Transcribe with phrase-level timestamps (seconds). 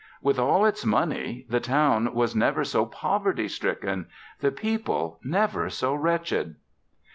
[0.19, 4.07] With all its money, the town was never so poverty stricken,
[4.39, 6.55] the people never so wretched."